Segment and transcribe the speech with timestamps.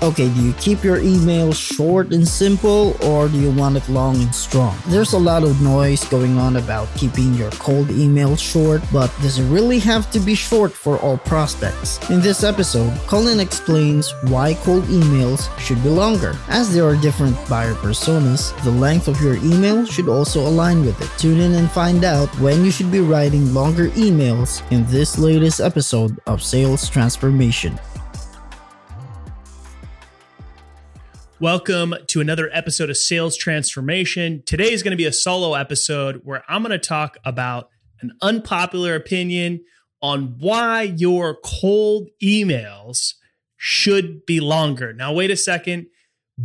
[0.00, 4.14] Okay, do you keep your emails short and simple or do you want it long
[4.22, 4.78] and strong?
[4.86, 9.40] There's a lot of noise going on about keeping your cold emails short, but does
[9.40, 11.98] it really have to be short for all prospects?
[12.10, 16.36] In this episode, Colin explains why cold emails should be longer.
[16.46, 21.00] As there are different buyer personas, the length of your email should also align with
[21.02, 21.10] it.
[21.18, 25.58] Tune in and find out when you should be writing longer emails in this latest
[25.58, 27.76] episode of Sales Transformation.
[31.40, 34.42] Welcome to another episode of Sales Transformation.
[34.44, 37.68] Today is going to be a solo episode where I'm going to talk about
[38.00, 39.64] an unpopular opinion
[40.02, 43.14] on why your cold emails
[43.56, 44.92] should be longer.
[44.92, 45.86] Now, wait a second.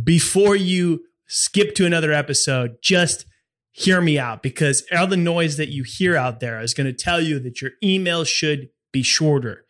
[0.04, 3.26] Before you skip to another episode, just
[3.72, 6.92] hear me out because all the noise that you hear out there is going to
[6.92, 9.64] tell you that your email should be shorter.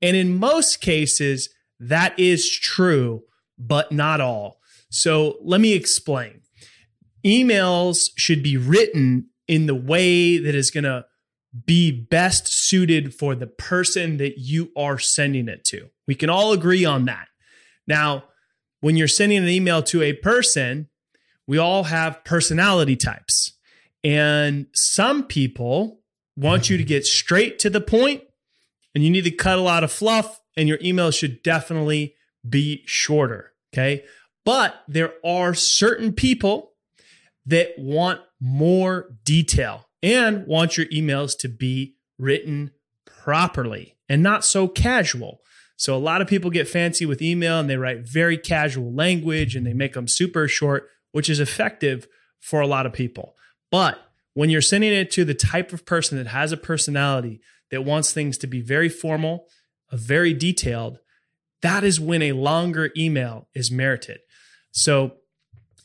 [0.00, 1.48] And in most cases,
[1.80, 3.24] that is true,
[3.58, 4.59] but not all.
[4.90, 6.42] So let me explain.
[7.24, 11.06] Emails should be written in the way that is going to
[11.66, 15.88] be best suited for the person that you are sending it to.
[16.06, 17.26] We can all agree on that.
[17.86, 18.24] Now,
[18.80, 20.88] when you're sending an email to a person,
[21.46, 23.52] we all have personality types.
[24.04, 26.00] And some people
[26.36, 28.22] want you to get straight to the point
[28.94, 32.14] and you need to cut a lot of fluff, and your email should definitely
[32.48, 33.52] be shorter.
[33.72, 34.04] Okay.
[34.50, 36.72] But there are certain people
[37.46, 42.72] that want more detail and want your emails to be written
[43.06, 45.38] properly and not so casual.
[45.76, 49.54] So a lot of people get fancy with email and they write very casual language
[49.54, 52.08] and they make them super short, which is effective
[52.40, 53.36] for a lot of people.
[53.70, 54.00] But
[54.34, 58.12] when you're sending it to the type of person that has a personality that wants
[58.12, 59.46] things to be very formal,
[59.92, 60.98] uh, very detailed,
[61.62, 64.18] that is when a longer email is merited.
[64.70, 65.16] So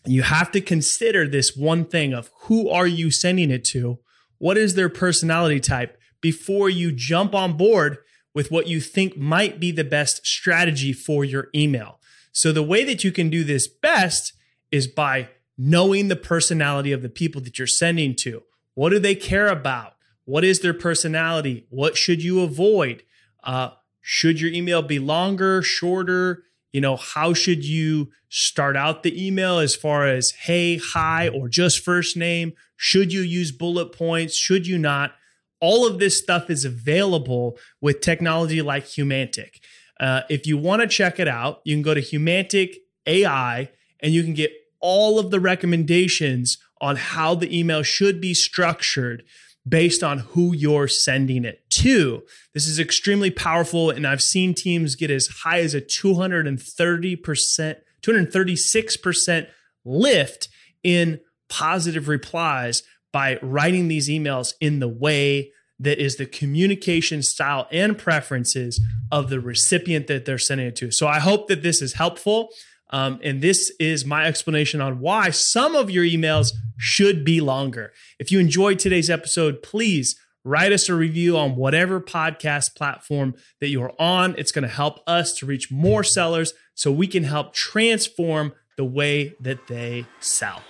[0.05, 3.99] you have to consider this one thing of who are you sending it to?
[4.37, 7.99] What is their personality type before you jump on board
[8.35, 11.99] with what you think might be the best strategy for your email.
[12.31, 14.33] So the way that you can do this best
[14.71, 18.43] is by knowing the personality of the people that you're sending to.
[18.73, 19.93] What do they care about?
[20.25, 21.65] What is their personality?
[21.69, 23.03] What should you avoid?
[23.41, 23.69] Uh,
[24.01, 26.43] should your email be longer, shorter?
[26.75, 31.47] You know, how should you start out the email as far as hey, hi, or
[31.47, 32.51] just first name?
[32.75, 34.35] Should you use bullet points?
[34.35, 35.13] Should you not?
[35.61, 39.61] All of this stuff is available with technology like Humantic.
[40.01, 42.75] Uh, if you want to check it out, you can go to Humantic
[43.05, 43.69] AI
[44.01, 49.23] and you can get all of the recommendations on how the email should be structured
[49.67, 52.23] based on who you're sending it to.
[52.53, 59.47] This is extremely powerful, and I've seen teams get as high as a 230%, 236%
[59.83, 60.49] lift
[60.83, 67.67] in positive replies by writing these emails in the way that is the communication style
[67.71, 68.79] and preferences
[69.11, 70.91] of the recipient that they're sending it to.
[70.91, 72.49] So I hope that this is helpful.
[72.91, 77.91] Um, and this is my explanation on why some of your emails should be longer.
[78.19, 83.69] If you enjoyed today's episode, please write us a review on whatever podcast platform that
[83.69, 84.35] you are on.
[84.37, 88.85] It's going to help us to reach more sellers so we can help transform the
[88.85, 90.61] way that they sell.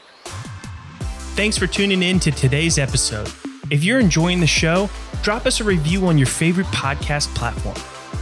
[1.35, 3.29] Thanks for tuning in to today's episode.
[3.69, 4.89] If you're enjoying the show,
[5.21, 7.75] drop us a review on your favorite podcast platform.